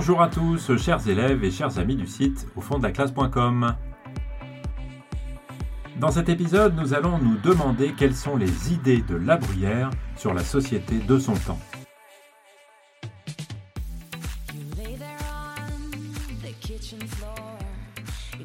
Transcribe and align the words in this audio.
Bonjour 0.00 0.22
à 0.22 0.28
tous, 0.28 0.78
chers 0.78 1.06
élèves 1.08 1.44
et 1.44 1.50
chers 1.50 1.78
amis 1.78 1.94
du 1.94 2.06
site 2.06 2.46
au 2.56 2.62
fond 2.62 2.78
de 2.78 2.84
la 2.84 2.90
classe.com. 2.90 3.76
Dans 5.98 6.10
cet 6.10 6.30
épisode, 6.30 6.74
nous 6.74 6.94
allons 6.94 7.18
nous 7.18 7.36
demander 7.36 7.92
quelles 7.92 8.16
sont 8.16 8.38
les 8.38 8.72
idées 8.72 9.02
de 9.02 9.14
La 9.14 9.36
Bruyère 9.36 9.90
sur 10.16 10.32
la 10.32 10.42
société 10.42 11.00
de 11.00 11.18
son 11.18 11.34
temps. 11.34 11.58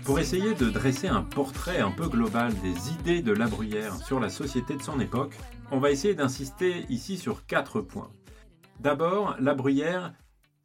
Pour 0.04 0.20
essayer 0.20 0.56
de 0.56 0.70
dresser 0.70 1.08
un 1.08 1.22
portrait 1.22 1.80
un 1.80 1.92
peu 1.92 2.10
global 2.10 2.52
des 2.64 2.92
idées 2.92 3.22
de 3.22 3.32
La 3.32 3.48
Bruyère 3.48 3.96
sur 3.96 4.20
la 4.20 4.28
société 4.28 4.76
de 4.76 4.82
son 4.82 5.00
époque, 5.00 5.38
on 5.72 5.80
va 5.80 5.90
essayer 5.92 6.16
d'insister 6.16 6.86
ici 6.90 7.18
sur 7.18 7.46
quatre 7.46 7.80
points. 7.80 8.12
D'abord, 8.82 9.38
La 9.40 9.54
Bruyère 9.54 10.12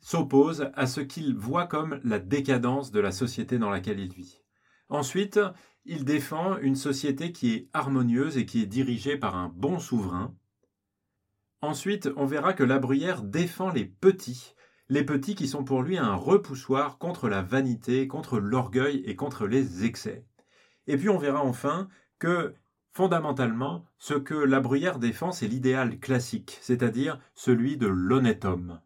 s'oppose 0.01 0.71
à 0.75 0.87
ce 0.87 1.01
qu'il 1.01 1.35
voit 1.35 1.67
comme 1.67 2.01
la 2.05 2.19
décadence 2.19 2.91
de 2.91 3.01
la 3.01 3.13
société 3.13 3.59
dans 3.59 3.71
laquelle 3.71 4.01
il 4.01 4.13
vit. 4.13 4.43
Ensuite, 4.89 5.41
il 5.85 6.05
défend 6.05 6.59
une 6.59 6.77
société 6.77 7.33
qui 7.33 7.55
est 7.55 7.69
harmonieuse 7.73 8.37
et 8.37 8.47
qui 8.47 8.63
est 8.63 8.67
dirigée 8.67 9.17
par 9.17 9.37
un 9.37 9.49
bon 9.49 9.79
souverain. 9.79 10.35
Ensuite, 11.63 12.09
on 12.17 12.27
verra 12.27 12.55
que 12.55 12.65
La 12.65 12.79
Bruyère 12.79 13.23
défend 13.23 13.71
les 13.71 13.85
petits 13.85 14.55
les 14.91 15.05
petits 15.05 15.37
qui 15.37 15.47
sont 15.47 15.63
pour 15.63 15.83
lui 15.83 15.97
un 15.97 16.15
repoussoir 16.15 16.99
contre 16.99 17.29
la 17.29 17.43
vanité, 17.43 18.09
contre 18.09 18.41
l'orgueil 18.41 19.03
et 19.07 19.15
contre 19.15 19.47
les 19.47 19.85
excès. 19.85 20.27
Et 20.89 20.97
puis 20.97 21.09
on 21.09 21.17
verra 21.17 21.45
enfin 21.45 21.89
que 22.19 22.55
fondamentalement, 22.93 23.87
ce 23.99 24.15
que 24.15 24.35
la 24.35 24.59
bruyère 24.59 24.99
défend, 24.99 25.31
c'est 25.31 25.47
l'idéal 25.47 26.01
classique, 26.01 26.59
c'est-à-dire 26.61 27.21
celui 27.35 27.77
de 27.77 27.87
l'honnête 27.87 28.45
homme. 28.45 28.81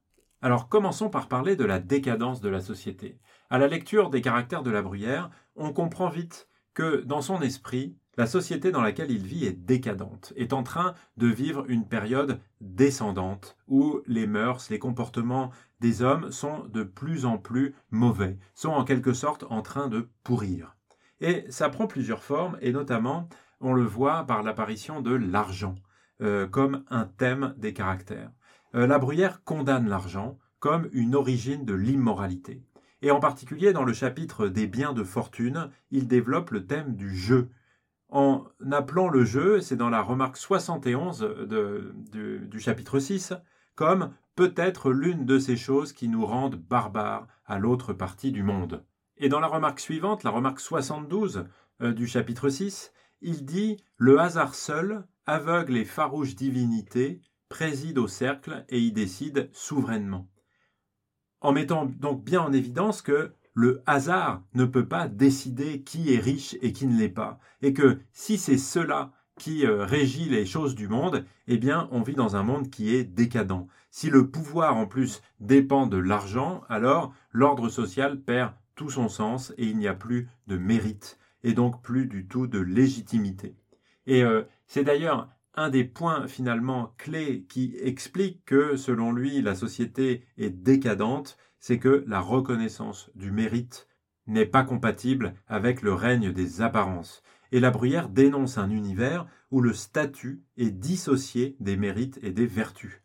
Alors 0.45 0.69
commençons 0.69 1.09
par 1.09 1.29
parler 1.29 1.57
de 1.57 1.65
la 1.65 1.79
décadence 1.79 2.43
de 2.43 2.51
la 2.51 2.61
société. 2.61 3.19
À 3.49 3.57
la 3.57 3.67
lecture 3.67 4.11
des 4.11 4.21
caractères 4.21 4.63
de 4.63 4.71
la 4.71 4.83
bruyère, 4.83 5.31
on 5.57 5.73
comprend 5.73 6.11
vite 6.11 6.51
que 6.75 7.01
dans 7.01 7.23
son 7.23 7.41
esprit, 7.41 7.97
la 8.19 8.27
société 8.27 8.71
dans 8.71 8.83
laquelle 8.83 9.11
il 9.11 9.25
vit 9.25 9.47
est 9.47 9.59
décadente, 9.65 10.35
est 10.37 10.53
en 10.53 10.63
train 10.63 10.93
de 11.17 11.29
vivre 11.29 11.65
une 11.71 11.89
période 11.89 12.41
descendante 12.61 13.57
où 13.69 14.03
les 14.07 14.27
mœurs, 14.27 14.69
les 14.69 14.79
comportements 14.79 15.51
des 15.81 16.03
hommes 16.03 16.31
sont 16.31 16.67
de 16.69 16.83
plus 16.83 17.25
en 17.25 17.39
plus 17.39 17.75
mauvais, 17.91 18.37
sont 18.55 18.69
en 18.69 18.85
quelque 18.85 19.15
sorte 19.15 19.47
en 19.49 19.63
train 19.63 19.89
de 19.89 20.11
pourrir. 20.25 20.77
Et 21.23 21.47
ça 21.49 21.71
prend 21.71 21.87
plusieurs 21.87 22.23
formes, 22.23 22.59
et 22.61 22.73
notamment, 22.73 23.31
on 23.61 23.73
le 23.73 23.85
voit 23.85 24.25
par 24.25 24.43
l'apparition 24.43 25.01
de 25.01 25.15
l'argent, 25.15 25.77
euh, 26.21 26.47
comme 26.47 26.85
un 26.91 27.07
thème 27.07 27.55
des 27.57 27.73
caractères. 27.73 28.31
Euh, 28.75 28.87
la 28.87 28.99
Bruyère 28.99 29.43
condamne 29.45 29.89
l'argent 29.89 30.39
comme 30.59 30.89
une 30.93 31.15
origine 31.15 31.65
de 31.65 31.75
l'immoralité. 31.75 32.63
Et 33.03 33.11
en 33.11 33.21
particulier 33.21 33.73
dans 33.73 33.85
le 33.85 33.93
chapitre 33.93 34.49
des 34.49 34.67
biens 34.67 34.93
de 34.93 35.05
fortune, 35.05 35.71
il 35.91 36.09
développe 36.09 36.51
le 36.51 36.67
thème 36.67 36.95
du 36.97 37.15
jeu, 37.15 37.51
en 38.15 38.45
appelant 38.71 39.09
le 39.09 39.25
jeu, 39.25 39.61
c'est 39.61 39.75
dans 39.75 39.91
la 39.91 40.01
remarque 40.01 40.37
71 40.37 41.49
du 42.13 42.61
chapitre 42.61 43.01
6, 43.01 43.35
comme 43.75 44.13
peut-être 44.37 44.93
l'une 44.93 45.27
de 45.27 45.41
ces 45.41 45.57
choses 45.57 45.93
qui 45.93 46.09
nous 46.09 46.25
rendent 46.25 46.55
barbares 46.55 47.27
à 47.45 47.59
l'autre 47.59 47.93
partie 47.93 48.31
du 48.31 48.45
monde. 48.45 48.85
Et 49.17 49.29
dans 49.29 49.41
la 49.41 49.49
remarque 49.49 49.81
suivante, 49.81 50.23
la 50.23 50.31
remarque 50.31 50.61
72 50.61 51.47
euh, 51.83 51.93
du 51.93 52.07
chapitre 52.07 52.49
6, 52.49 52.93
il 53.21 53.45
dit 53.45 53.79
Le 53.97 54.21
hasard 54.21 54.55
seul, 54.55 55.05
aveugle 55.27 55.77
et 55.77 55.85
farouche 55.85 56.37
divinité, 56.37 57.21
préside 57.55 57.99
au 57.99 58.09
cercle 58.09 58.65
et 58.69 58.81
y 58.81 58.91
décide 58.91 59.49
souverainement. 59.53 60.29
En 61.41 61.53
mettant 61.53 61.87
donc 61.87 62.25
bien 62.25 62.41
en 62.41 62.53
évidence 62.53 63.01
que 63.01 63.33
le 63.53 63.81
hasard 63.87 64.43
ne 64.55 64.65
peut 64.65 64.89
pas 64.89 65.07
décider 65.07 65.83
qui 65.83 66.13
est 66.13 66.19
riche 66.19 66.57
et 66.63 66.73
qui 66.73 66.89
ne 66.89 66.99
l'est 66.99 67.09
pas. 67.09 67.39
Et 67.63 67.73
que 67.73 68.01
si 68.13 68.39
c'est 68.39 68.59
cela 68.59 69.13
qui 69.39 69.65
euh, 69.65 69.85
régit 69.85 70.29
les 70.29 70.47
choses 70.47 70.75
du 70.75 70.89
monde, 70.89 71.25
eh 71.47 71.57
bien 71.57 71.89
on 71.93 72.03
vit 72.03 72.17
dans 72.17 72.35
un 72.35 72.43
monde 72.43 72.71
qui 72.71 72.93
est 72.93 73.05
décadent. 73.05 73.69
Si 73.93 74.11
le 74.11 74.29
pouvoir 74.33 74.77
en 74.77 74.87
plus 74.87 75.23
dépend 75.39 75.87
de 75.87 75.99
l'argent, 75.99 76.65
alors 76.69 77.15
l'ordre 77.31 77.69
social 77.69 78.21
perd 78.21 78.53
tout 78.75 78.91
son 78.91 79.09
sens 79.09 79.55
et 79.59 79.67
il 79.67 79.79
n'y 79.79 79.87
a 79.87 79.95
plus 79.95 80.29
de 80.49 80.57
mérite 80.57 81.21
et 81.45 81.53
donc 81.53 81.83
plus 81.83 82.07
du 82.07 82.27
tout 82.27 82.49
de 82.49 82.59
légitimité. 82.59 83.55
Et 84.07 84.25
euh, 84.25 84.43
c'est 84.67 84.83
d'ailleurs 84.83 85.29
un 85.57 85.71
des 85.71 85.85
points 85.85 86.27
finalement 86.27 86.95
clés 86.99 87.45
qui 87.49 87.77
explique 87.81 88.45
que, 88.45 88.77
selon 88.77 89.13
lui, 89.13 89.41
la 89.41 89.55
société 89.55 90.25
est 90.37 90.51
décadente, 90.51 91.37
c'est 91.59 91.79
que 91.79 92.05
la 92.07 92.21
reconnaissance 92.21 93.11
du 93.15 93.31
mérite 93.31 93.89
n'est 94.27 94.47
pas 94.47 94.65
compatible 94.65 95.35
avec 95.47 95.83
le 95.83 95.93
règne 95.93 96.33
des 96.33 96.61
apparences. 96.61 97.23
Et 97.53 97.61
la 97.61 97.71
Bruyère 97.71 98.09
dénonce 98.09 98.59
un 98.59 98.71
univers 98.71 99.27
où 99.51 99.61
le 99.61 99.73
statut 99.73 100.43
est 100.57 100.71
dissocié 100.71 101.57
des 101.61 101.77
mérites 101.77 102.19
et 102.23 102.33
des 102.33 102.47
vertus. 102.47 103.03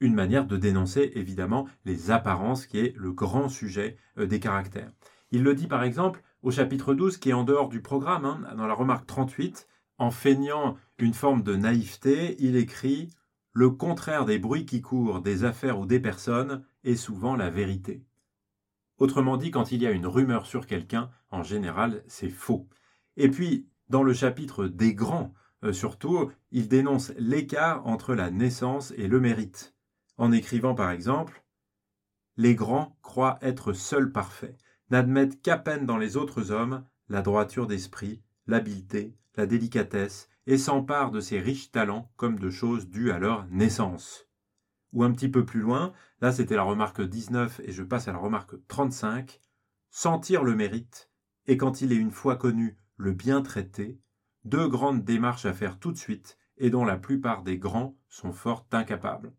Une 0.00 0.14
manière 0.14 0.46
de 0.46 0.56
dénoncer 0.56 1.12
évidemment 1.14 1.68
les 1.84 2.10
apparences 2.10 2.66
qui 2.66 2.80
est 2.80 2.94
le 2.96 3.12
grand 3.12 3.48
sujet 3.48 3.96
euh, 4.18 4.26
des 4.26 4.40
caractères. 4.40 4.92
Il 5.30 5.42
le 5.44 5.54
dit 5.54 5.68
par 5.68 5.84
exemple 5.84 6.22
au 6.42 6.50
chapitre 6.50 6.92
12 6.92 7.18
qui 7.18 7.30
est 7.30 7.34
en 7.34 7.44
dehors 7.44 7.68
du 7.68 7.80
programme, 7.80 8.24
hein, 8.24 8.54
dans 8.56 8.66
la 8.66 8.74
remarque 8.74 9.06
38, 9.06 9.68
en 9.98 10.10
feignant 10.10 10.76
une 11.02 11.14
forme 11.14 11.42
de 11.42 11.56
naïveté, 11.56 12.36
il 12.38 12.54
écrit 12.54 13.08
Le 13.52 13.70
contraire 13.70 14.24
des 14.24 14.38
bruits 14.38 14.66
qui 14.66 14.80
courent, 14.80 15.20
des 15.20 15.42
affaires 15.42 15.80
ou 15.80 15.84
des 15.84 15.98
personnes, 15.98 16.64
est 16.84 16.94
souvent 16.94 17.34
la 17.34 17.50
vérité. 17.50 18.04
Autrement 18.98 19.36
dit, 19.36 19.50
quand 19.50 19.72
il 19.72 19.82
y 19.82 19.86
a 19.86 19.90
une 19.90 20.06
rumeur 20.06 20.46
sur 20.46 20.64
quelqu'un, 20.64 21.10
en 21.32 21.42
général, 21.42 22.04
c'est 22.06 22.30
faux. 22.30 22.68
Et 23.16 23.28
puis, 23.28 23.66
dans 23.88 24.04
le 24.04 24.14
chapitre 24.14 24.68
des 24.68 24.94
grands, 24.94 25.34
euh, 25.64 25.72
surtout, 25.72 26.30
il 26.52 26.68
dénonce 26.68 27.12
l'écart 27.18 27.84
entre 27.84 28.14
la 28.14 28.30
naissance 28.30 28.92
et 28.96 29.08
le 29.08 29.18
mérite, 29.18 29.74
en 30.18 30.30
écrivant 30.30 30.76
par 30.76 30.92
exemple 30.92 31.42
Les 32.36 32.54
grands 32.54 32.96
croient 33.02 33.38
être 33.42 33.72
seuls 33.72 34.12
parfaits, 34.12 34.56
n'admettent 34.90 35.42
qu'à 35.42 35.58
peine 35.58 35.84
dans 35.84 35.98
les 35.98 36.16
autres 36.16 36.52
hommes 36.52 36.84
la 37.08 37.22
droiture 37.22 37.66
d'esprit, 37.66 38.22
l'habileté, 38.46 39.16
la 39.36 39.46
délicatesse, 39.46 40.28
et 40.46 40.58
s'emparent 40.58 41.10
de 41.10 41.20
ces 41.20 41.40
riches 41.40 41.70
talents 41.70 42.12
comme 42.16 42.38
de 42.38 42.50
choses 42.50 42.88
dues 42.88 43.10
à 43.10 43.18
leur 43.18 43.46
naissance. 43.46 44.28
Ou 44.92 45.04
un 45.04 45.12
petit 45.12 45.28
peu 45.28 45.44
plus 45.44 45.60
loin, 45.60 45.92
là 46.20 46.32
c'était 46.32 46.56
la 46.56 46.62
remarque 46.62 47.00
19 47.00 47.60
et 47.64 47.72
je 47.72 47.82
passe 47.82 48.08
à 48.08 48.12
la 48.12 48.18
remarque 48.18 48.54
35, 48.68 49.40
sentir 49.90 50.42
le 50.42 50.54
mérite, 50.54 51.10
et 51.46 51.56
quand 51.56 51.80
il 51.80 51.92
est 51.92 51.96
une 51.96 52.10
fois 52.10 52.36
connu 52.36 52.76
le 52.96 53.12
bien 53.12 53.42
traité, 53.42 54.00
deux 54.44 54.68
grandes 54.68 55.04
démarches 55.04 55.46
à 55.46 55.52
faire 55.52 55.78
tout 55.78 55.92
de 55.92 55.98
suite 55.98 56.38
et 56.56 56.70
dont 56.70 56.84
la 56.84 56.96
plupart 56.96 57.42
des 57.42 57.58
grands 57.58 57.96
sont 58.08 58.32
fort 58.32 58.66
incapables. 58.72 59.32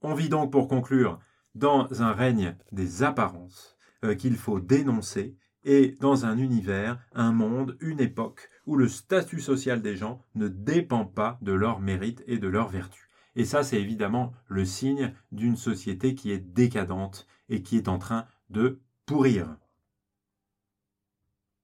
On 0.00 0.14
vit 0.14 0.28
donc 0.28 0.52
pour 0.52 0.68
conclure 0.68 1.18
dans 1.54 2.02
un 2.02 2.12
règne 2.12 2.56
des 2.72 3.02
apparences 3.02 3.76
euh, 4.04 4.14
qu'il 4.14 4.36
faut 4.36 4.60
dénoncer 4.60 5.36
et 5.62 5.96
dans 6.00 6.26
un 6.26 6.36
univers, 6.36 6.98
un 7.12 7.32
monde, 7.32 7.76
une 7.80 8.00
époque 8.00 8.50
où 8.66 8.76
le 8.76 8.88
statut 8.88 9.40
social 9.40 9.82
des 9.82 9.96
gens 9.96 10.22
ne 10.34 10.48
dépend 10.48 11.04
pas 11.04 11.38
de 11.42 11.52
leur 11.52 11.80
mérite 11.80 12.22
et 12.26 12.38
de 12.38 12.48
leur 12.48 12.68
vertu. 12.68 13.08
Et 13.36 13.44
ça, 13.44 13.62
c'est 13.62 13.80
évidemment 13.80 14.32
le 14.46 14.64
signe 14.64 15.12
d'une 15.32 15.56
société 15.56 16.14
qui 16.14 16.30
est 16.30 16.38
décadente 16.38 17.26
et 17.48 17.62
qui 17.62 17.76
est 17.76 17.88
en 17.88 17.98
train 17.98 18.26
de 18.50 18.80
pourrir. 19.06 19.56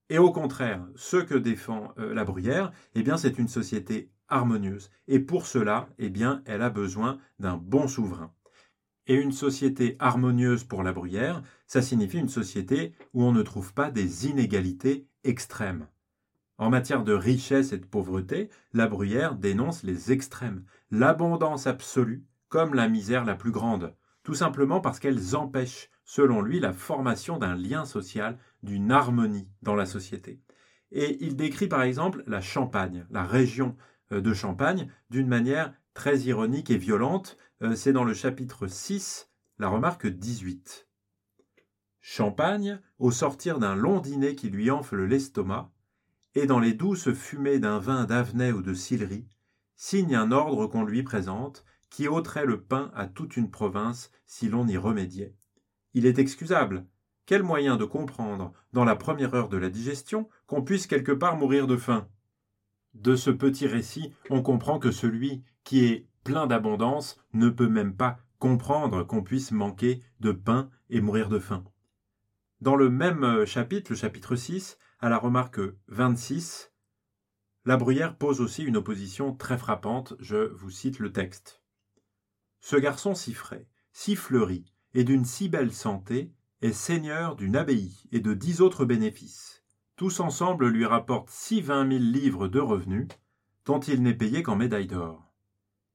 Et 0.09 0.19
au 0.19 0.33
contraire, 0.33 0.85
ce 0.97 1.17
que 1.17 1.37
défend 1.37 1.93
euh, 1.99 2.13
la 2.13 2.25
Bruyère, 2.25 2.73
eh 2.95 3.03
bien, 3.03 3.17
c'est 3.17 3.39
une 3.39 3.47
société 3.47 4.11
harmonieuse. 4.31 4.91
Et 5.09 5.21
pour 5.21 5.47
cela, 5.47 5.89
eh 5.99 6.13
elle 6.47 6.63
a 6.63 6.71
besoin 6.71 7.19
d'un 7.39 7.57
bon 7.57 7.89
souverain. 7.89 8.33
Et 9.07 9.15
une 9.15 9.33
société 9.33 9.97
harmonieuse 9.99 10.65
pour 10.65 10.83
la 10.83 10.93
bruyère, 10.93 11.43
ça 11.67 11.83
signifie 11.83 12.19
une 12.19 12.29
société 12.29 12.95
où 13.13 13.25
on 13.25 13.33
ne 13.33 13.43
trouve 13.43 13.75
pas 13.75 13.91
des 13.91 14.29
inégalités 14.29 15.09
extrêmes. 15.25 15.89
En 16.61 16.69
matière 16.69 17.05
de 17.05 17.15
richesse 17.15 17.73
et 17.73 17.79
de 17.79 17.87
pauvreté, 17.87 18.51
la 18.75 18.87
bruyère 18.87 19.35
dénonce 19.35 19.83
les 19.83 20.13
extrêmes, 20.13 20.63
l'abondance 20.91 21.67
absolue 21.67 22.27
comme 22.51 22.75
la 22.75 22.87
misère 22.87 23.25
la 23.25 23.35
plus 23.35 23.51
grande, 23.51 23.97
tout 24.25 24.35
simplement 24.35 24.83
parce 24.83 24.99
qu'elles 24.99 25.35
empêchent, 25.37 25.89
selon 26.05 26.43
lui, 26.43 26.61
la 26.61 26.75
formation 26.75 27.39
d'un 27.39 27.57
lien 27.57 27.87
social, 27.87 28.37
d'une 28.63 28.93
harmonie 28.93 29.49
dans 29.63 29.75
la 29.75 29.87
société. 29.87 30.43
Et 30.93 31.17
il 31.25 31.35
décrit 31.35 31.67
par 31.67 31.81
exemple 31.81 32.23
la 32.27 32.43
Champagne, 32.43 33.07
la 33.09 33.25
région 33.25 33.75
euh, 34.13 34.21
de 34.21 34.35
Champagne, 34.35 34.93
d'une 35.09 35.29
manière 35.29 35.73
très 35.95 36.19
ironique 36.19 36.69
et 36.69 36.77
violente, 36.77 37.39
euh, 37.63 37.75
c'est 37.75 37.95
dans 37.95 38.05
le 38.05 38.13
chapitre 38.13 38.67
6, 38.67 39.31
la 39.59 39.69
remarque 39.69 40.07
18. 40.07 40.89
Champagne, 42.03 42.83
au 42.99 43.11
sortir 43.11 43.61
d'un 43.61 43.77
long 43.77 43.99
dîner 43.99 44.35
qui 44.35 44.51
lui 44.51 44.71
enfle 44.71 45.03
l'estomac, 45.05 45.73
et 46.35 46.47
dans 46.47 46.61
les 46.61 46.73
douces 46.73 47.13
fumées 47.13 47.59
d'un 47.59 47.79
vin 47.79 48.05
d'avenais 48.05 48.53
ou 48.53 48.63
de 48.63 48.75
Sillery, 48.75 49.27
signe 49.77 50.15
un 50.15 50.33
ordre 50.33 50.67
qu'on 50.67 50.85
lui 50.85 51.03
présente, 51.03 51.65
qui 51.89 52.07
ôterait 52.07 52.47
le 52.47 52.61
pain 52.61 52.91
à 52.95 53.07
toute 53.07 53.37
une 53.37 53.51
province 53.51 54.13
si 54.27 54.49
l'on 54.49 54.67
y 54.69 54.77
remédiait. 54.77 55.35
Il 55.95 56.07
est 56.07 56.19
excusable. 56.19 56.87
Quel 57.27 57.43
moyen 57.43 57.77
de 57.77 57.85
comprendre, 57.85 58.53
dans 58.73 58.85
la 58.85 58.97
première 58.97 59.35
heure 59.35 59.49
de 59.49 59.57
la 59.57 59.71
digestion, 59.71 60.29
qu'on 60.47 60.63
puisse 60.63 60.87
quelque 60.87 61.13
part 61.13 61.37
mourir 61.37 61.67
de 61.67 61.77
faim? 61.77 62.09
De 62.95 63.17
ce 63.17 63.31
petit 63.31 63.67
récit, 63.67 64.13
on 64.31 64.43
comprend 64.43 64.79
que 64.79 64.91
celui 64.91 65.43
qui 65.65 65.85
est 65.85 66.09
plein 66.25 66.47
d'abondance 66.47 67.21
ne 67.33 67.49
peut 67.49 67.69
même 67.69 67.95
pas 67.95 68.19
comprendre 68.39 69.05
qu'on 69.05 69.23
puisse 69.23 69.53
manquer 69.53 70.03
de 70.21 70.33
pain 70.33 70.71
et 70.89 71.01
mourir 71.01 71.29
de 71.29 71.39
faim. 71.39 71.65
Dans 72.61 72.77
le 72.77 72.91
même 72.91 73.25
euh, 73.25 73.47
chapitre, 73.47 73.93
le 73.93 73.97
chapitre 73.97 74.37
6, 74.37 74.79
à 75.01 75.09
la 75.09 75.17
remarque 75.17 75.61
26, 75.89 76.73
la 77.65 77.79
Bruyère 77.79 78.17
pose 78.19 78.43
aussi 78.43 78.63
une 78.63 78.77
opposition 78.77 79.35
très 79.35 79.57
frappante, 79.57 80.13
je 80.21 80.53
vous 80.53 80.71
cite 80.71 80.99
le 80.99 81.11
texte. 81.11 81.63
Ce 82.61 82.77
garçon 82.77 83.15
si 83.15 83.33
frais, 83.33 83.67
si 83.95 84.15
fleuri, 84.15 84.67
et 84.93 85.05
d'une 85.05 85.25
si 85.25 85.49
belle 85.49 85.73
santé, 85.73 86.35
est 86.61 86.75
seigneur 86.75 87.37
d'une 87.37 87.57
abbaye 87.57 87.97
et 88.13 88.21
de 88.21 88.35
dix 88.35 88.61
autres 88.61 88.85
bénéfices. 88.85 89.65
Tous 89.97 90.21
ensemble 90.21 90.69
lui 90.69 90.85
rapportent 90.85 91.31
si 91.31 91.63
vingt 91.63 91.87
mille 91.87 92.13
livres 92.13 92.49
de 92.49 92.61
revenus, 92.61 93.09
dont 93.65 93.81
il 93.81 94.03
n'est 94.03 94.13
payé 94.13 94.43
qu'en 94.43 94.57
médaille 94.57 94.87
d'or. 94.87 95.33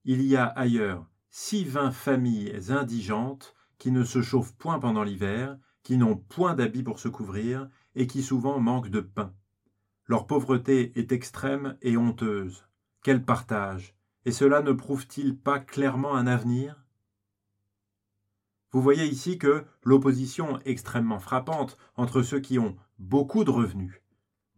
Il 0.04 0.20
y 0.22 0.34
a 0.34 0.46
ailleurs 0.46 1.06
six 1.30 1.64
vingt 1.64 1.92
familles 1.92 2.58
indigentes 2.70 3.54
qui 3.78 3.92
ne 3.92 4.02
se 4.02 4.20
chauffent 4.20 4.56
point 4.56 4.80
pendant 4.80 5.04
l'hiver, 5.04 5.56
qui 5.84 5.96
n'ont 5.96 6.16
point 6.16 6.54
d'habits 6.54 6.82
pour 6.82 6.98
se 6.98 7.06
couvrir, 7.06 7.68
et 7.96 8.06
qui 8.06 8.22
souvent 8.22 8.60
manquent 8.60 8.90
de 8.90 9.00
pain. 9.00 9.34
Leur 10.06 10.28
pauvreté 10.28 10.92
est 10.96 11.10
extrême 11.10 11.76
et 11.82 11.96
honteuse. 11.96 12.64
Quel 13.02 13.24
partage 13.24 13.96
Et 14.24 14.30
cela 14.30 14.62
ne 14.62 14.72
prouve-t-il 14.72 15.36
pas 15.36 15.58
clairement 15.58 16.14
un 16.14 16.28
avenir? 16.28 16.86
Vous 18.70 18.82
voyez 18.82 19.06
ici 19.06 19.38
que 19.38 19.64
l'opposition 19.82 20.60
extrêmement 20.64 21.18
frappante 21.18 21.78
entre 21.96 22.22
ceux 22.22 22.40
qui 22.40 22.58
ont 22.58 22.76
beaucoup 22.98 23.42
de 23.42 23.50
revenus, 23.50 24.00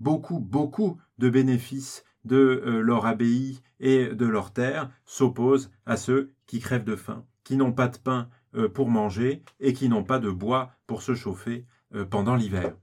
beaucoup, 0.00 0.40
beaucoup 0.40 0.98
de 1.18 1.30
bénéfices 1.30 2.04
de 2.24 2.62
euh, 2.66 2.80
leur 2.80 3.06
abbaye 3.06 3.60
et 3.80 4.08
de 4.08 4.26
leur 4.26 4.52
terre 4.52 4.90
s'oppose 5.04 5.70
à 5.86 5.96
ceux 5.96 6.32
qui 6.46 6.58
crèvent 6.60 6.84
de 6.84 6.96
faim, 6.96 7.24
qui 7.44 7.56
n'ont 7.56 7.72
pas 7.72 7.88
de 7.88 7.98
pain 7.98 8.28
euh, 8.54 8.68
pour 8.68 8.90
manger 8.90 9.44
et 9.60 9.72
qui 9.72 9.88
n'ont 9.88 10.04
pas 10.04 10.18
de 10.18 10.30
bois 10.30 10.72
pour 10.86 11.02
se 11.02 11.14
chauffer 11.14 11.66
euh, 11.94 12.04
pendant 12.04 12.34
l'hiver. 12.34 12.74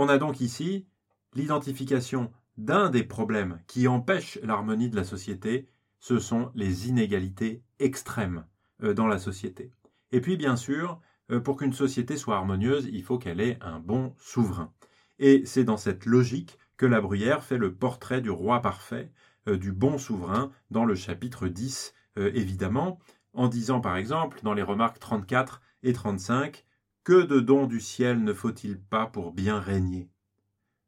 On 0.00 0.08
a 0.08 0.16
donc 0.16 0.40
ici 0.40 0.86
l'identification 1.34 2.30
d'un 2.56 2.88
des 2.88 3.02
problèmes 3.02 3.58
qui 3.66 3.88
empêchent 3.88 4.38
l'harmonie 4.44 4.88
de 4.88 4.94
la 4.94 5.02
société, 5.02 5.66
ce 5.98 6.20
sont 6.20 6.52
les 6.54 6.88
inégalités 6.88 7.64
extrêmes 7.80 8.44
dans 8.78 9.08
la 9.08 9.18
société. 9.18 9.72
Et 10.12 10.20
puis 10.20 10.36
bien 10.36 10.54
sûr, 10.54 11.00
pour 11.42 11.56
qu'une 11.56 11.72
société 11.72 12.16
soit 12.16 12.36
harmonieuse, 12.36 12.88
il 12.92 13.02
faut 13.02 13.18
qu'elle 13.18 13.40
ait 13.40 13.58
un 13.60 13.80
bon 13.80 14.14
souverain. 14.18 14.72
Et 15.18 15.42
c'est 15.46 15.64
dans 15.64 15.76
cette 15.76 16.06
logique 16.06 16.60
que 16.76 16.86
la 16.86 17.00
Bruyère 17.00 17.42
fait 17.42 17.58
le 17.58 17.74
portrait 17.74 18.20
du 18.20 18.30
roi 18.30 18.62
parfait, 18.62 19.10
euh, 19.48 19.56
du 19.56 19.72
bon 19.72 19.98
souverain, 19.98 20.52
dans 20.70 20.84
le 20.84 20.94
chapitre 20.94 21.48
10, 21.48 21.92
euh, 22.18 22.30
évidemment, 22.36 23.00
en 23.32 23.48
disant 23.48 23.80
par 23.80 23.96
exemple, 23.96 24.38
dans 24.44 24.54
les 24.54 24.62
remarques 24.62 25.00
34 25.00 25.60
et 25.82 25.92
35, 25.92 26.64
Que 27.08 27.22
de 27.22 27.40
dons 27.40 27.66
du 27.66 27.80
ciel 27.80 28.22
ne 28.22 28.34
faut-il 28.34 28.78
pas 28.78 29.06
pour 29.06 29.32
bien 29.32 29.58
régner? 29.60 30.10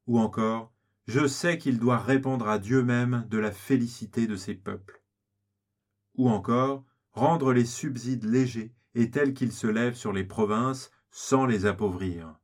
Ou 0.06 0.18
encore, 0.18 0.70
Je 1.06 1.26
sais 1.26 1.56
qu'il 1.56 1.78
doit 1.78 1.96
répondre 1.96 2.46
à 2.46 2.58
Dieu 2.58 2.82
même 2.82 3.26
de 3.30 3.38
la 3.38 3.50
félicité 3.50 4.26
de 4.26 4.36
ses 4.36 4.54
peuples. 4.54 5.02
Ou 6.16 6.28
encore, 6.28 6.84
rendre 7.12 7.54
les 7.54 7.64
subsides 7.64 8.26
légers 8.26 8.74
et 8.94 9.10
tels 9.10 9.32
qu'ils 9.32 9.50
se 9.50 9.66
lèvent 9.66 9.96
sur 9.96 10.12
les 10.12 10.24
provinces 10.24 10.90
sans 11.10 11.46
les 11.46 11.64
appauvrir. 11.64 12.38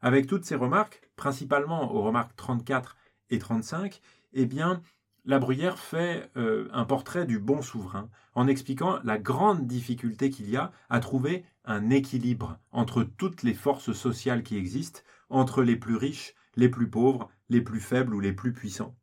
Avec 0.00 0.26
toutes 0.26 0.46
ces 0.46 0.56
remarques, 0.56 1.02
principalement 1.16 1.92
aux 1.92 2.00
remarques 2.00 2.34
34 2.36 2.96
et 3.28 3.38
35, 3.38 4.00
eh 4.32 4.46
bien, 4.46 4.80
la 5.26 5.40
Bruyère 5.40 5.78
fait 5.78 6.30
euh, 6.36 6.68
un 6.72 6.84
portrait 6.84 7.26
du 7.26 7.40
bon 7.40 7.60
souverain 7.60 8.08
en 8.34 8.46
expliquant 8.46 9.00
la 9.02 9.18
grande 9.18 9.66
difficulté 9.66 10.30
qu'il 10.30 10.48
y 10.48 10.56
a 10.56 10.70
à 10.88 11.00
trouver 11.00 11.44
un 11.64 11.90
équilibre 11.90 12.58
entre 12.70 13.02
toutes 13.02 13.42
les 13.42 13.54
forces 13.54 13.92
sociales 13.92 14.44
qui 14.44 14.56
existent, 14.56 15.00
entre 15.28 15.64
les 15.64 15.74
plus 15.74 15.96
riches, 15.96 16.34
les 16.54 16.68
plus 16.68 16.88
pauvres, 16.88 17.28
les 17.48 17.60
plus 17.60 17.80
faibles 17.80 18.14
ou 18.14 18.20
les 18.20 18.32
plus 18.32 18.52
puissants. 18.52 18.96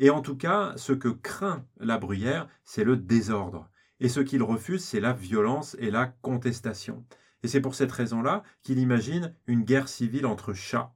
Et 0.00 0.10
en 0.10 0.22
tout 0.22 0.36
cas, 0.36 0.72
ce 0.76 0.92
que 0.92 1.08
craint 1.08 1.64
la 1.78 1.98
Bruyère, 1.98 2.48
c'est 2.64 2.84
le 2.84 2.96
désordre. 2.96 3.70
Et 4.00 4.08
ce 4.08 4.20
qu'il 4.20 4.42
refuse, 4.42 4.82
c'est 4.82 5.00
la 5.00 5.12
violence 5.12 5.76
et 5.78 5.90
la 5.90 6.06
contestation. 6.06 7.04
Et 7.42 7.48
c'est 7.48 7.60
pour 7.60 7.76
cette 7.76 7.92
raison-là 7.92 8.42
qu'il 8.62 8.78
imagine 8.78 9.34
une 9.46 9.62
guerre 9.62 9.88
civile 9.88 10.26
entre 10.26 10.52
chats. 10.52 10.92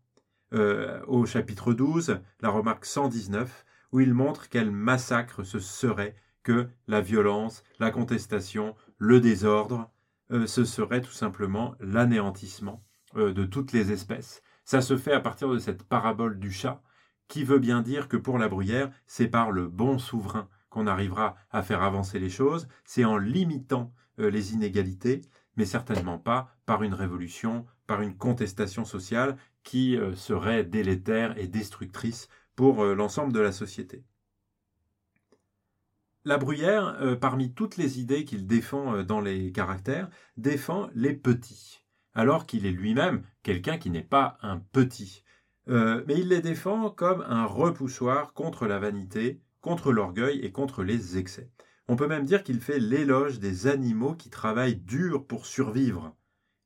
Euh, 0.52 1.00
au 1.06 1.26
chapitre 1.26 1.74
12, 1.74 2.20
la 2.40 2.48
remarque 2.48 2.86
119, 2.86 3.64
où 3.94 4.00
il 4.00 4.12
montre 4.12 4.48
quel 4.48 4.72
massacre 4.72 5.44
ce 5.44 5.60
serait 5.60 6.16
que 6.42 6.68
la 6.88 7.00
violence, 7.00 7.62
la 7.78 7.92
contestation, 7.92 8.74
le 8.98 9.20
désordre, 9.20 9.88
euh, 10.32 10.48
ce 10.48 10.64
serait 10.64 11.00
tout 11.00 11.12
simplement 11.12 11.76
l'anéantissement 11.78 12.82
euh, 13.14 13.32
de 13.32 13.44
toutes 13.44 13.70
les 13.70 13.92
espèces. 13.92 14.42
Ça 14.64 14.80
se 14.80 14.96
fait 14.96 15.12
à 15.12 15.20
partir 15.20 15.48
de 15.48 15.58
cette 15.58 15.84
parabole 15.84 16.40
du 16.40 16.50
chat, 16.50 16.82
qui 17.28 17.44
veut 17.44 17.60
bien 17.60 17.82
dire 17.82 18.08
que 18.08 18.16
pour 18.16 18.36
la 18.36 18.48
bruyère, 18.48 18.90
c'est 19.06 19.28
par 19.28 19.52
le 19.52 19.68
bon 19.68 19.98
souverain 19.98 20.48
qu'on 20.70 20.88
arrivera 20.88 21.36
à 21.52 21.62
faire 21.62 21.84
avancer 21.84 22.18
les 22.18 22.30
choses, 22.30 22.66
c'est 22.84 23.04
en 23.04 23.16
limitant 23.16 23.94
les 24.18 24.54
inégalités, 24.54 25.22
mais 25.56 25.64
certainement 25.64 26.18
pas 26.18 26.56
par 26.66 26.82
une 26.82 26.94
révolution, 26.94 27.64
par 27.86 28.02
une 28.02 28.16
contestation 28.16 28.84
sociale 28.84 29.36
qui 29.62 29.96
euh, 29.96 30.14
serait 30.14 30.64
délétère 30.64 31.38
et 31.38 31.46
destructrice 31.46 32.28
pour 32.56 32.82
euh, 32.82 32.94
l'ensemble 32.94 33.32
de 33.32 33.40
la 33.40 33.52
société. 33.52 34.04
La 36.24 36.38
Bruyère, 36.38 36.96
euh, 37.00 37.16
parmi 37.16 37.52
toutes 37.52 37.76
les 37.76 38.00
idées 38.00 38.24
qu'il 38.24 38.46
défend 38.46 39.02
dans 39.02 39.20
les 39.20 39.52
caractères, 39.52 40.08
défend 40.36 40.88
les 40.94 41.12
petits, 41.12 41.84
alors 42.14 42.46
qu'il 42.46 42.66
est 42.66 42.72
lui-même 42.72 43.22
quelqu'un 43.42 43.78
qui 43.78 43.90
n'est 43.90 44.02
pas 44.02 44.38
un 44.42 44.58
petit. 44.58 45.22
mais 45.66 46.18
il 46.18 46.28
les 46.28 46.42
défend 46.42 46.90
comme 46.90 47.22
un 47.22 47.46
repoussoir 47.46 48.34
contre 48.34 48.66
la 48.66 48.78
vanité, 48.78 49.40
contre 49.60 49.92
l'orgueil 49.92 50.40
et 50.40 50.52
contre 50.52 50.82
les 50.82 51.16
excès. 51.16 51.50
On 51.88 51.96
peut 51.96 52.06
même 52.06 52.24
dire 52.24 52.42
qu'il 52.42 52.60
fait 52.60 52.78
l'éloge 52.78 53.40
des 53.40 53.66
animaux 53.66 54.14
qui 54.14 54.30
travaillent 54.30 54.76
dur 54.76 55.26
pour 55.26 55.46
survivre 55.46 56.14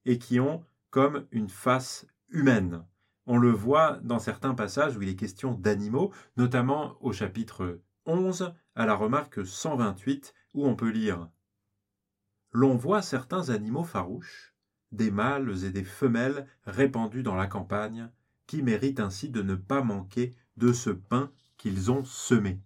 et 0.04 0.18
qui 0.18 0.38
ont 0.38 0.64
comme 0.90 1.26
une 1.32 1.48
face 1.48 2.06
humaine. 2.30 2.84
On 3.30 3.36
le 3.36 3.50
voit 3.50 3.98
dans 4.02 4.18
certains 4.18 4.54
passages 4.54 4.96
où 4.96 5.02
il 5.02 5.10
est 5.10 5.14
question 5.14 5.52
d'animaux, 5.52 6.14
notamment 6.38 6.96
au 7.02 7.12
chapitre 7.12 7.82
11 8.06 8.54
à 8.74 8.86
la 8.86 8.94
remarque 8.94 9.46
128 9.46 10.32
où 10.54 10.66
on 10.66 10.74
peut 10.74 10.88
lire 10.88 11.28
L'on 12.52 12.74
voit 12.74 13.02
certains 13.02 13.50
animaux 13.50 13.84
farouches, 13.84 14.54
des 14.92 15.10
mâles 15.10 15.62
et 15.62 15.70
des 15.70 15.84
femelles 15.84 16.46
répandus 16.64 17.22
dans 17.22 17.34
la 17.34 17.46
campagne, 17.46 18.10
qui 18.46 18.62
méritent 18.62 18.98
ainsi 18.98 19.28
de 19.28 19.42
ne 19.42 19.56
pas 19.56 19.82
manquer 19.82 20.34
de 20.56 20.72
ce 20.72 20.88
pain 20.88 21.30
qu'ils 21.58 21.90
ont 21.90 22.04
semé. 22.04 22.62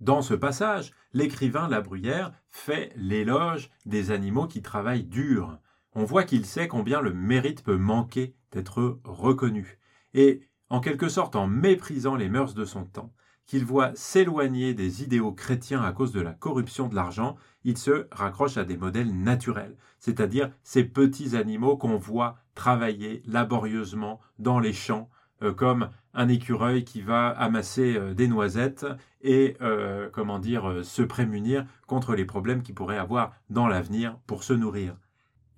Dans 0.00 0.22
ce 0.22 0.32
passage, 0.32 0.94
l'écrivain 1.12 1.68
La 1.68 1.82
Bruyère 1.82 2.32
fait 2.48 2.90
l'éloge 2.96 3.68
des 3.84 4.12
animaux 4.12 4.46
qui 4.46 4.62
travaillent 4.62 5.04
dur. 5.04 5.60
On 5.98 6.04
voit 6.04 6.24
qu'il 6.24 6.44
sait 6.44 6.68
combien 6.68 7.00
le 7.00 7.14
mérite 7.14 7.64
peut 7.64 7.78
manquer 7.78 8.34
d'être 8.52 9.00
reconnu. 9.02 9.78
Et, 10.12 10.42
en 10.68 10.80
quelque 10.80 11.08
sorte 11.08 11.36
en 11.36 11.46
méprisant 11.46 12.16
les 12.16 12.28
mœurs 12.28 12.52
de 12.52 12.66
son 12.66 12.84
temps, 12.84 13.14
qu'il 13.46 13.64
voit 13.64 13.92
s'éloigner 13.94 14.74
des 14.74 15.02
idéaux 15.02 15.32
chrétiens 15.32 15.80
à 15.80 15.92
cause 15.92 16.12
de 16.12 16.20
la 16.20 16.34
corruption 16.34 16.88
de 16.88 16.94
l'argent, 16.94 17.36
il 17.64 17.78
se 17.78 18.08
raccroche 18.12 18.58
à 18.58 18.64
des 18.64 18.76
modèles 18.76 19.10
naturels, 19.16 19.74
c'est-à-dire 19.98 20.50
ces 20.62 20.84
petits 20.84 21.34
animaux 21.34 21.78
qu'on 21.78 21.96
voit 21.96 22.36
travailler 22.54 23.22
laborieusement 23.24 24.20
dans 24.38 24.60
les 24.60 24.74
champs, 24.74 25.08
euh, 25.42 25.54
comme 25.54 25.88
un 26.12 26.28
écureuil 26.28 26.84
qui 26.84 27.00
va 27.00 27.28
amasser 27.28 27.96
euh, 27.96 28.12
des 28.12 28.28
noisettes 28.28 28.84
et 29.22 29.56
euh, 29.62 30.10
comment 30.12 30.40
dire 30.40 30.84
se 30.84 31.00
prémunir 31.00 31.64
contre 31.86 32.14
les 32.14 32.26
problèmes 32.26 32.62
qu'il 32.62 32.74
pourrait 32.74 32.98
avoir 32.98 33.32
dans 33.48 33.66
l'avenir 33.66 34.18
pour 34.26 34.44
se 34.44 34.52
nourrir. 34.52 34.94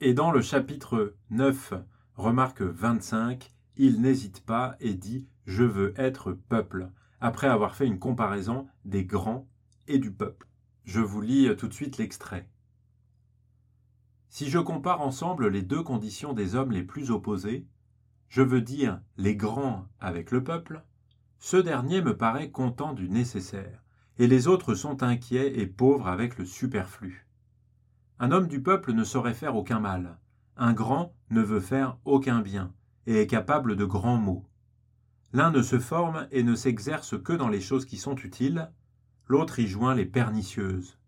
Et 0.01 0.15
dans 0.15 0.31
le 0.31 0.43
chapitre 0.43 1.17
9, 1.31 1.75
remarque 2.15 2.63
25, 2.63 3.53
il 3.77 4.01
n'hésite 4.01 4.45
pas 4.47 4.77
et 4.79 4.95
dit 4.95 5.27
Je 5.45 5.65
veux 5.65 5.93
être 5.97 6.35
peuple, 6.35 6.93
après 7.21 7.49
avoir 7.49 7.75
fait 7.75 7.89
une 7.89 7.99
comparaison 7.99 8.69
des 8.85 9.05
grands 9.05 9.49
et 9.89 9.99
du 9.99 10.13
peuple. 10.13 10.47
Je 10.85 11.01
vous 11.01 11.21
lis 11.21 11.49
tout 11.57 11.67
de 11.67 11.75
suite 11.75 11.99
l'extrait. 11.99 12.49
Si 14.29 14.49
je 14.49 14.61
compare 14.61 15.01
ensemble 15.01 15.49
les 15.49 15.63
deux 15.63 15.83
conditions 15.83 16.33
des 16.33 16.55
hommes 16.55 16.71
les 16.71 16.85
plus 16.85 17.11
opposés, 17.11 17.67
je 18.29 18.43
veux 18.43 18.61
dire 18.61 19.01
les 19.17 19.35
grands 19.35 19.89
avec 19.99 20.31
le 20.31 20.45
peuple, 20.45 20.85
ce 21.41 21.57
dernier 21.57 22.03
me 22.03 22.17
paraît 22.17 22.53
content 22.53 22.93
du 22.93 23.09
nécessaire, 23.09 23.83
et 24.19 24.29
les 24.29 24.47
autres 24.47 24.77
sont 24.77 25.03
inquiets 25.03 25.59
et 25.59 25.67
pauvres 25.67 26.07
avec 26.07 26.39
le 26.39 26.45
superflu. 26.45 27.28
Un 28.21 28.33
homme 28.33 28.49
du 28.49 28.63
peuple 28.63 28.93
ne 28.93 29.05
saurait 29.05 29.35
faire 29.35 29.55
aucun 29.55 29.79
mal, 29.79 30.19
un 30.57 30.73
grand 30.73 31.15
ne 31.31 31.41
veut 31.41 31.61
faire 31.61 31.99
aucun 32.05 32.41
bien 32.41 32.75
et 33.07 33.21
est 33.21 33.27
capable 33.27 33.77
de 33.77 33.85
grands 33.85 34.17
maux. 34.17 34.45
L'un 35.33 35.51
ne 35.51 35.63
se 35.63 35.79
forme 35.79 36.27
et 36.33 36.43
ne 36.43 36.55
s'exerce 36.55 37.21
que 37.23 37.33
dans 37.33 37.49
les 37.49 37.61
choses 37.61 37.85
qui 37.85 37.97
sont 37.97 38.17
utiles, 38.17 38.73
l'autre 39.27 39.61
y 39.61 39.69
joint 39.69 39.95
les 39.95 40.07
pernicieuses. 40.07 40.99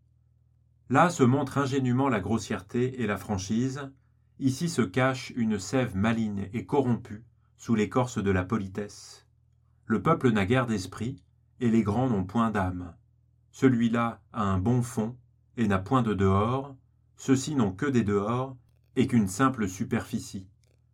Là 0.89 1.11
se 1.11 1.23
montre 1.23 1.59
ingénument 1.59 2.09
la 2.09 2.21
grossièreté 2.21 3.01
et 3.03 3.07
la 3.07 3.17
franchise, 3.17 3.91
ici 4.39 4.69
se 4.69 4.83
cache 4.83 5.33
une 5.37 5.59
sève 5.59 5.97
maligne 5.97 6.49
et 6.53 6.65
corrompue 6.65 7.25
sous 7.57 7.75
l'écorce 7.75 8.23
de 8.23 8.31
la 8.31 8.45
politesse. 8.45 9.27
Le 9.87 10.01
peuple 10.01 10.31
n'a 10.31 10.47
guère 10.47 10.67
d'esprit, 10.67 11.23
et 11.59 11.71
les 11.71 11.83
grands 11.83 12.09
n'ont 12.09 12.25
point 12.25 12.51
d'âme. 12.51 12.95
Celui-là 13.51 14.23
a 14.33 14.45
un 14.45 14.59
bon 14.59 14.83
fond, 14.83 15.17
et 15.57 15.67
n'a 15.67 15.79
point 15.79 16.03
de 16.03 16.15
dehors, 16.15 16.77
ceux-ci 17.21 17.55
n'ont 17.55 17.73
que 17.73 17.85
des 17.85 18.03
dehors, 18.03 18.57
et 18.97 19.07
qu'une 19.07 19.29
simple 19.29 19.69
superficie. 19.69 20.49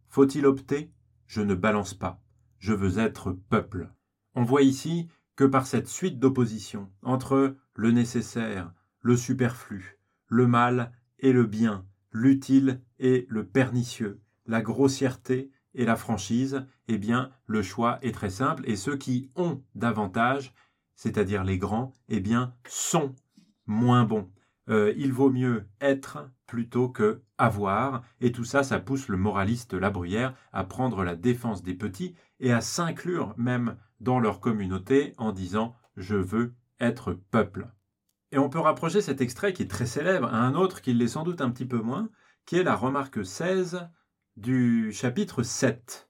Faut-il 0.09 0.45
opter? 0.45 0.93
Je 1.29 1.41
ne 1.41 1.55
balance 1.55 1.95
pas, 1.95 2.21
je 2.59 2.73
veux 2.73 2.99
être 2.99 3.31
peuple. 3.31 3.93
On 4.35 4.43
voit 4.43 4.63
ici 4.63 5.07
que 5.37 5.45
par 5.45 5.69
cette 5.69 5.87
suite 5.87 6.19
d'opposition 6.19 6.91
entre 7.03 7.57
le 7.75 7.93
nécessaire, 7.93 8.73
le 9.03 9.17
superflu, 9.17 10.01
le 10.27 10.49
mal 10.49 10.91
et 11.21 11.31
le 11.33 11.47
bien, 11.47 11.87
l'utile 12.11 12.83
et 12.99 13.27
le 13.29 13.47
pernicieux, 13.47 14.21
la 14.47 14.63
grossièreté 14.63 15.53
et 15.75 15.85
la 15.85 15.95
franchise, 15.95 16.67
eh 16.89 16.99
bien, 16.99 17.31
le 17.47 17.63
choix 17.63 18.01
est 18.03 18.13
très 18.13 18.31
simple 18.31 18.69
et 18.69 18.75
ceux 18.75 18.97
qui 18.97 19.31
ont 19.37 19.63
davantage, 19.77 20.53
c'est-à-dire 20.97 21.45
les 21.45 21.59
grands, 21.59 21.93
eh 22.09 22.19
bien, 22.19 22.53
sont 22.67 23.15
moins 23.67 24.03
bons. 24.05 24.29
Euh, 24.69 24.93
il 24.97 25.13
vaut 25.13 25.31
mieux 25.31 25.67
être 25.81 26.29
plutôt 26.47 26.89
que 26.89 27.23
avoir, 27.39 28.03
et 28.21 28.33
tout 28.33 28.45
ça, 28.45 28.63
ça 28.63 28.81
pousse 28.81 29.09
le 29.09 29.17
moraliste 29.17 29.75
La 29.75 29.91
Bruyère 29.91 30.35
à 30.53 30.65
prendre 30.65 31.05
la 31.05 31.15
défense 31.15 31.63
des 31.63 31.75
petits 31.75 32.15
et 32.41 32.53
à 32.53 32.61
s'inclure 32.61 33.35
même 33.37 33.77
dans 34.01 34.19
leur 34.19 34.41
communauté 34.41 35.15
en 35.19 35.33
disant 35.33 35.75
je 35.97 36.17
veux 36.17 36.55
être 36.81 37.13
peuple. 37.13 37.69
Et 38.33 38.39
on 38.39 38.49
peut 38.49 38.59
rapprocher 38.59 39.01
cet 39.01 39.21
extrait 39.21 39.53
qui 39.53 39.63
est 39.63 39.71
très 39.71 39.87
célèbre 39.87 40.29
à 40.29 40.39
un 40.39 40.55
autre 40.55 40.83
qui 40.83 40.93
l'est 40.93 41.09
sans 41.09 41.23
doute 41.23 41.41
un 41.41 41.51
petit 41.51 41.65
peu 41.65 41.79
moins, 41.79 42.11
qui 42.45 42.57
est 42.57 42.65
la 42.65 42.75
remarque 42.75 43.25
16 43.25 43.89
du 44.37 44.93
chapitre 44.93 45.43
7. 45.43 46.09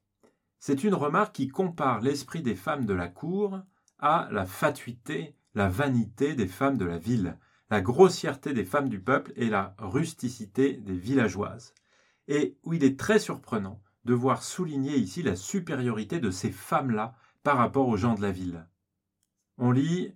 C'est 0.58 0.82
une 0.82 0.94
remarque 0.94 1.34
qui 1.34 1.48
compare 1.48 2.00
l'esprit 2.00 2.42
des 2.42 2.54
femmes 2.54 2.86
de 2.86 2.94
la 2.94 3.08
cour 3.08 3.60
à 3.98 4.28
la 4.32 4.46
fatuité, 4.46 5.36
la 5.54 5.68
vanité 5.68 6.34
des 6.34 6.48
femmes 6.48 6.78
de 6.78 6.84
la 6.84 6.98
ville, 6.98 7.38
la 7.70 7.80
grossièreté 7.80 8.52
des 8.52 8.64
femmes 8.64 8.88
du 8.88 9.00
peuple 9.00 9.32
et 9.36 9.48
la 9.48 9.74
rusticité 9.78 10.74
des 10.74 10.96
villageoises. 10.96 11.74
Et 12.28 12.56
où 12.64 12.74
il 12.74 12.84
est 12.84 12.98
très 12.98 13.18
surprenant 13.18 13.82
de 14.04 14.14
voir 14.14 14.42
souligner 14.42 14.96
ici 14.96 15.22
la 15.22 15.36
supériorité 15.36 16.20
de 16.20 16.30
ces 16.30 16.50
femmes-là 16.50 17.14
par 17.42 17.58
rapport 17.58 17.88
aux 17.88 17.96
gens 17.96 18.14
de 18.14 18.22
la 18.22 18.32
ville. 18.32 18.66
On 19.58 19.70
lit 19.70 20.14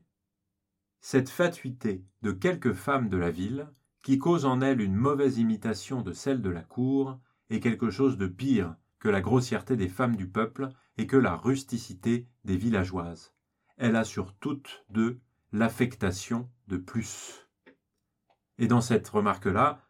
cette 1.00 1.30
fatuité 1.30 2.04
de 2.22 2.30
quelques 2.30 2.74
femmes 2.74 3.08
de 3.08 3.16
la 3.16 3.30
ville, 3.30 3.68
qui 4.02 4.18
cause 4.18 4.44
en 4.44 4.60
elles 4.60 4.80
une 4.80 4.94
mauvaise 4.94 5.38
imitation 5.38 6.02
de 6.02 6.12
celle 6.12 6.42
de 6.42 6.50
la 6.50 6.62
cour, 6.62 7.18
est 7.48 7.60
quelque 7.60 7.90
chose 7.90 8.16
de 8.16 8.26
pire 8.26 8.76
que 8.98 9.08
la 9.08 9.20
grossièreté 9.20 9.76
des 9.76 9.88
femmes 9.88 10.16
du 10.16 10.28
peuple 10.28 10.68
et 10.98 11.06
que 11.06 11.16
la 11.16 11.34
rusticité 11.34 12.28
des 12.44 12.56
villageoises. 12.56 13.34
Elle 13.76 13.96
a 13.96 14.04
sur 14.04 14.34
toutes 14.34 14.84
deux 14.90 15.20
l'affectation 15.52 16.48
plus. 16.76 17.48
Et 18.58 18.66
dans 18.66 18.80
cette 18.80 19.08
remarque-là, 19.08 19.86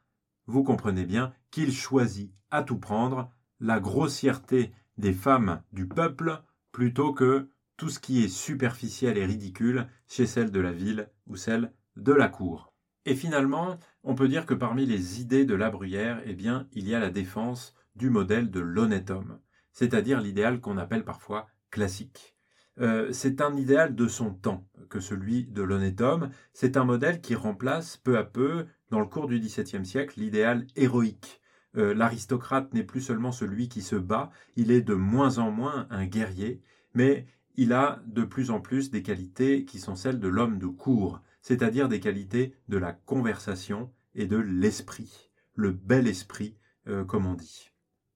vous 0.47 0.63
comprenez 0.63 1.05
bien 1.05 1.33
qu'il 1.51 1.73
choisit 1.73 2.33
à 2.51 2.63
tout 2.63 2.79
prendre 2.79 3.33
la 3.61 3.81
grossièreté 3.81 4.73
des 4.97 5.13
femmes 5.13 5.63
du 5.73 5.87
peuple 5.87 6.43
plutôt 6.73 7.13
que 7.13 7.51
tout 7.77 7.89
ce 7.89 7.99
qui 7.99 8.23
est 8.23 8.29
superficiel 8.29 9.17
et 9.17 9.25
ridicule 9.25 9.87
chez 10.07 10.27
celles 10.27 10.51
de 10.51 10.61
la 10.61 10.73
ville 10.73 11.09
ou 11.27 11.37
celles 11.37 11.73
de 11.97 12.13
la 12.13 12.29
cour. 12.29 12.75
Et 13.07 13.15
finalement, 13.15 13.79
on 14.03 14.15
peut 14.15 14.29
dire 14.29 14.47
que 14.47 14.55
parmi 14.55 14.87
les 14.87 15.21
idées 15.21 15.45
de 15.45 15.55
la 15.55 15.71
Bruyère, 15.71 16.21
eh 16.27 16.35
bien, 16.35 16.69
il 16.73 16.87
y 16.87 16.95
a 16.95 17.01
la 17.01 17.11
défense 17.11 17.75
du 17.97 18.11
modèle 18.11 18.51
de 18.51 18.61
l'honnête 18.61 19.11
homme, 19.11 19.41
c'est-à-dire 19.73 20.21
l'idéal 20.21 20.61
qu'on 20.61 20.79
appelle 20.79 21.05
parfois 21.05 21.49
classique. 21.71 22.37
Euh, 22.81 23.13
c'est 23.13 23.41
un 23.41 23.57
idéal 23.57 23.95
de 23.95 24.09
son 24.09 24.33
temps 24.33 24.67
que 24.89 25.01
celui 25.01 25.45
de 25.45 25.63
l'honnête 25.63 26.01
homme. 26.01 26.31
C'est 26.53 26.77
un 26.77 26.85
modèle 26.85 27.21
qui 27.21 27.35
remplace 27.35 27.97
peu 27.97 28.19
à 28.19 28.25
peu, 28.25 28.67
dans 28.91 29.01
le 29.01 29.07
cours 29.07 29.29
du 29.29 29.39
XVIIe 29.39 29.87
siècle, 29.87 30.19
l'idéal 30.19 30.67
héroïque. 30.77 31.41
Euh, 31.77 31.95
l'aristocrate 31.95 32.75
n'est 32.75 32.85
plus 32.85 33.01
seulement 33.01 33.33
celui 33.33 33.69
qui 33.69 33.83
se 33.83 33.95
bat, 33.97 34.31
il 34.57 34.73
est 34.73 34.83
de 34.83 34.95
moins 34.95 35.39
en 35.39 35.53
moins 35.53 35.87
un 35.91 36.05
guerrier, 36.05 36.61
mais 36.95 37.27
il 37.55 37.73
a 37.73 38.03
de 38.07 38.25
plus 38.25 38.51
en 38.51 38.61
plus 38.61 38.91
des 38.91 39.03
qualités 39.03 39.65
qui 39.65 39.79
sont 39.79 39.95
celles 39.95 40.19
de 40.19 40.27
l'homme 40.27 40.59
de 40.59 40.67
cour, 40.67 41.21
c'est-à-dire 41.43 41.89
des 41.89 42.01
qualités 42.01 42.55
de 42.69 42.77
la 42.77 42.93
conversation 42.93 43.93
et 44.15 44.27
de 44.27 44.37
l'esprit, 44.37 45.31
le 45.55 45.71
bel 45.71 46.09
esprit, 46.09 46.57
euh, 46.89 47.05
comme 47.05 47.27
on 47.27 47.35
dit. 47.35 47.71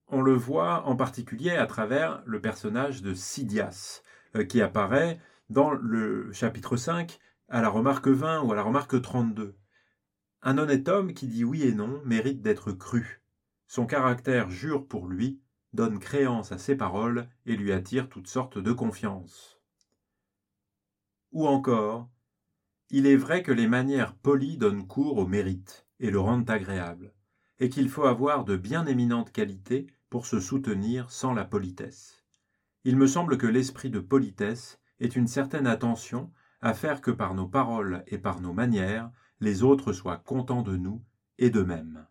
On 0.08 0.20
le 0.20 0.34
voit 0.34 0.86
en 0.86 0.96
particulier 0.96 1.52
à 1.52 1.66
travers 1.66 2.22
le 2.26 2.40
personnage 2.40 3.02
de 3.02 3.14
Sidias, 3.14 4.02
qui 4.42 4.60
apparaît 4.60 5.20
dans 5.48 5.70
le 5.70 6.32
chapitre 6.32 6.76
5 6.76 7.18
à 7.48 7.62
la 7.62 7.68
remarque 7.68 8.08
20 8.08 8.42
ou 8.42 8.52
à 8.52 8.56
la 8.56 8.62
remarque 8.62 9.00
32. 9.00 9.56
Un 10.42 10.58
honnête 10.58 10.88
homme 10.88 11.14
qui 11.14 11.28
dit 11.28 11.44
oui 11.44 11.62
et 11.62 11.74
non 11.74 12.02
mérite 12.04 12.42
d'être 12.42 12.72
cru. 12.72 13.22
Son 13.66 13.86
caractère 13.86 14.50
jure 14.50 14.86
pour 14.86 15.06
lui 15.06 15.40
donne 15.72 15.98
créance 15.98 16.52
à 16.52 16.58
ses 16.58 16.76
paroles 16.76 17.28
et 17.46 17.56
lui 17.56 17.72
attire 17.72 18.08
toutes 18.08 18.28
sortes 18.28 18.58
de 18.58 18.72
confiance. 18.72 19.60
Ou 21.32 21.46
encore, 21.46 22.08
il 22.90 23.06
est 23.06 23.16
vrai 23.16 23.42
que 23.42 23.52
les 23.52 23.66
manières 23.66 24.14
polies 24.14 24.56
donnent 24.56 24.86
cours 24.86 25.18
au 25.18 25.26
mérite 25.26 25.86
et 25.98 26.10
le 26.10 26.20
rendent 26.20 26.48
agréable, 26.48 27.12
et 27.58 27.68
qu'il 27.68 27.88
faut 27.88 28.04
avoir 28.04 28.44
de 28.44 28.56
bien 28.56 28.86
éminentes 28.86 29.32
qualités 29.32 29.86
pour 30.10 30.26
se 30.26 30.38
soutenir 30.38 31.10
sans 31.10 31.34
la 31.34 31.44
politesse. 31.44 32.23
Il 32.84 32.96
me 32.96 33.06
semble 33.06 33.38
que 33.38 33.46
l'esprit 33.46 33.90
de 33.90 34.00
politesse 34.00 34.78
est 35.00 35.16
une 35.16 35.26
certaine 35.26 35.66
attention 35.66 36.30
à 36.60 36.74
faire 36.74 37.00
que 37.00 37.10
par 37.10 37.34
nos 37.34 37.48
paroles 37.48 38.04
et 38.06 38.18
par 38.18 38.40
nos 38.40 38.52
manières, 38.52 39.10
les 39.40 39.62
autres 39.62 39.92
soient 39.92 40.18
contents 40.18 40.62
de 40.62 40.76
nous 40.76 41.02
et 41.38 41.50
d'eux-mêmes. 41.50 42.06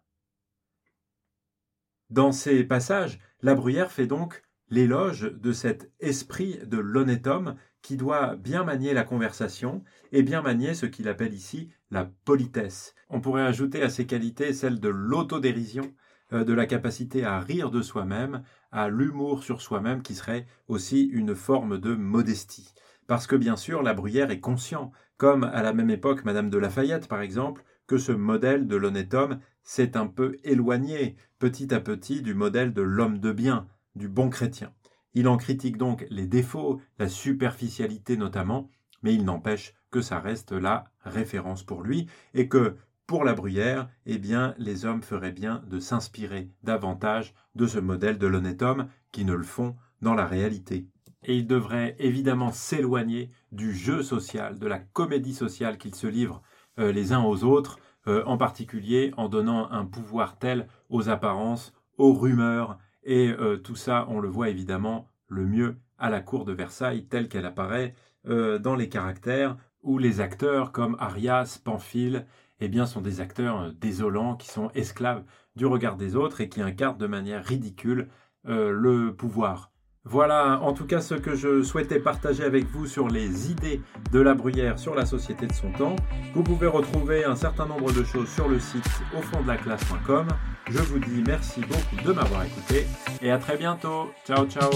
Dans 2.10 2.32
ces 2.32 2.64
passages, 2.64 3.20
la 3.42 3.56
Bruyère 3.56 3.92
fait 3.92 4.08
donc 4.08 4.44
l'éloge 4.70 5.32
de 5.34 5.52
cet 5.52 5.92
esprit 6.00 6.60
de 6.66 6.78
l'honnête 6.78 7.28
homme 7.28 7.56
qui 7.82 7.98
doit 7.98 8.36
bien 8.36 8.64
manier 8.64 8.94
la 8.94 9.04
conversation 9.04 9.84
et 10.12 10.24
bien 10.24 10.42
manier 10.42 10.74
ce 10.74 10.86
qu'il 10.86 11.08
appelle 11.08 11.34
ici 11.34 11.70
la 11.92 12.06
politesse. 12.06 12.96
On 13.10 13.22
pourrait 13.22 13.44
ajouter 13.44 13.84
à 13.84 13.90
ces 13.90 14.06
qualités 14.06 14.54
celle 14.54 14.80
de 14.80 14.90
l'autodérision, 14.90 15.94
de 16.34 16.54
la 16.54 16.66
capacité 16.66 17.24
à 17.24 17.40
rire 17.40 17.70
de 17.70 17.82
soi-même, 17.82 18.44
à 18.72 18.90
l'humour 18.90 19.44
sur 19.44 19.62
soi-même 19.62 20.02
qui 20.02 20.16
serait 20.16 20.48
aussi 20.68 21.04
une 21.04 21.36
forme 21.36 21.78
de 21.78 21.94
modestie. 21.94 22.74
Parce 23.08 23.28
que 23.28 23.36
bien 23.36 23.56
sûr, 23.56 23.84
la 23.84 23.94
Bruyère 23.94 24.32
est 24.32 24.40
conscient, 24.40 24.92
comme 25.18 25.44
à 25.44 25.62
la 25.62 25.74
même 25.74 25.90
époque 25.90 26.26
Madame 26.26 26.50
de 26.50 26.58
Lafayette 26.58 27.08
par 27.08 27.22
exemple, 27.22 27.64
que 27.86 27.98
ce 27.98 28.12
modèle 28.12 28.68
de 28.68 28.76
l'honnête 28.76 29.14
homme 29.14 29.40
s'est 29.62 29.96
un 29.98 30.08
peu 30.08 30.38
éloigné 30.44 31.16
petit 31.38 31.74
à 31.74 31.80
petit 31.80 32.22
du 32.22 32.34
modèle 32.34 32.74
de 32.74 32.82
l'homme 32.82 33.20
de 33.20 33.32
bien, 33.32 33.68
du 33.96 34.08
bon 34.08 34.30
chrétien. 34.30 34.74
Il 35.14 35.28
en 35.28 35.38
critique 35.38 35.78
donc 35.78 36.06
les 36.10 36.26
défauts, 36.26 36.82
la 36.98 37.08
superficialité 37.08 38.18
notamment, 38.18 38.70
mais 39.04 39.14
il 39.14 39.26
n'empêche 39.26 39.76
que 39.92 40.02
ça 40.02 40.20
reste 40.20 40.52
la 40.54 40.86
référence 41.04 41.64
pour 41.64 41.84
lui 41.84 42.08
et 42.34 42.48
que 42.48 42.76
pour 43.08 43.26
la 43.26 43.34
Bruyère, 43.34 43.90
eh 44.06 44.18
bien, 44.18 44.56
les 44.58 44.86
hommes 44.86 45.04
feraient 45.04 45.32
bien 45.32 45.62
de 45.68 45.80
s'inspirer 45.80 46.50
davantage 46.64 47.34
de 47.56 47.68
ce 47.68 47.80
modèle 47.80 48.18
de 48.18 48.28
l'honnête 48.28 48.62
homme 48.62 48.88
qui 49.12 49.26
ne 49.26 49.34
le 49.34 49.44
font 49.44 49.76
dans 50.02 50.14
la 50.14 50.26
réalité. 50.26 50.88
Et 51.26 51.38
ils 51.38 51.48
devraient 51.48 51.96
évidemment 52.00 52.52
s'éloigner 52.52 53.30
du 53.52 53.74
jeu 53.74 54.04
social, 54.04 54.58
de 54.60 54.68
la 54.68 54.80
comédie 54.80 55.34
sociale 55.34 55.78
qu'ils 55.78 55.96
se 55.96 56.08
livrent 56.08 56.42
euh, 56.80 56.92
les 56.92 57.14
uns 57.14 57.24
aux 57.24 57.44
autres, 57.44 57.78
euh, 58.08 58.24
en 58.26 58.38
particulier 58.38 59.14
en 59.16 59.30
donnant 59.30 59.70
un 59.72 59.86
pouvoir 59.86 60.38
tel 60.38 60.68
aux 60.90 61.10
apparences, 61.10 61.74
aux 61.98 62.14
rumeurs, 62.14 62.78
et 63.04 63.30
euh, 63.30 63.58
tout 63.58 63.76
ça, 63.76 64.06
on 64.10 64.20
le 64.20 64.30
voit 64.30 64.50
évidemment 64.50 65.10
le 65.28 65.46
mieux 65.46 65.78
à 65.98 66.10
la 66.10 66.22
cour 66.22 66.46
de 66.46 66.54
Versailles 66.54 67.06
telle 67.06 67.30
qu'elle 67.30 67.46
apparaît 67.46 67.96
dans 68.26 68.76
les 68.76 68.88
caractères, 68.88 69.58
où 69.82 69.98
les 69.98 70.22
acteurs 70.22 70.72
comme 70.72 70.96
Arias, 70.98 71.60
Pamphile, 71.62 72.26
eh 72.66 72.70
bien, 72.70 72.86
sont 72.86 73.02
des 73.02 73.22
acteurs 73.22 73.72
désolants 73.80 74.36
qui 74.36 74.48
sont 74.48 74.70
esclaves 74.76 75.24
du 75.56 75.66
regard 75.66 75.98
des 75.98 76.16
autres 76.16 76.42
et 76.42 76.50
qui 76.50 76.62
incarnent 76.62 76.98
de 76.98 77.08
manière 77.08 77.44
ridicule 77.44 78.10
le 78.46 79.12
pouvoir. 79.12 79.74
Voilà 80.06 80.60
en 80.62 80.74
tout 80.74 80.86
cas 80.86 81.00
ce 81.00 81.16
que 81.16 81.34
je 81.34 81.64
souhaitais 81.64 82.00
partager 82.00 82.44
avec 82.44 82.66
vous 82.66 82.88
sur 82.88 83.08
les 83.08 83.52
idées 83.52 83.82
de 84.12 84.20
la 84.20 84.34
bruyère 84.34 84.78
sur 84.78 84.96
la 84.96 85.06
société 85.06 85.48
de 85.48 85.54
son 85.54 85.72
temps. 85.72 85.96
Vous 86.34 86.44
pouvez 86.44 86.68
retrouver 86.68 87.24
un 87.24 87.38
certain 87.38 87.66
nombre 87.66 87.94
de 87.94 88.04
choses 88.04 88.30
sur 88.30 88.50
le 88.50 88.60
site 88.60 88.86
au 89.18 89.22
fond 89.22 89.42
de 89.42 89.48
la 89.48 89.56
classe.com. 89.56 90.28
Je 90.70 90.80
vous 90.80 91.00
dis 91.00 91.24
merci 91.26 91.62
beaucoup 91.62 92.06
de 92.06 92.12
m'avoir 92.12 92.44
écouté 92.44 92.86
et 93.22 93.32
à 93.32 93.38
très 93.38 93.56
bientôt. 93.56 94.12
Ciao 94.26 94.46
ciao 94.46 94.72